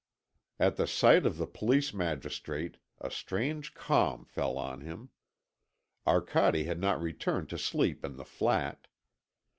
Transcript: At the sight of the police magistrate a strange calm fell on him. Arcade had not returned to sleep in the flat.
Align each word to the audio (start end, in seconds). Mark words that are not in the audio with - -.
At 0.59 0.77
the 0.77 0.87
sight 0.87 1.27
of 1.27 1.37
the 1.37 1.45
police 1.45 1.93
magistrate 1.93 2.77
a 2.99 3.11
strange 3.11 3.75
calm 3.75 4.25
fell 4.25 4.57
on 4.57 4.81
him. 4.81 5.09
Arcade 6.07 6.65
had 6.65 6.79
not 6.79 6.99
returned 6.99 7.49
to 7.49 7.59
sleep 7.59 8.03
in 8.03 8.15
the 8.15 8.25
flat. 8.25 8.87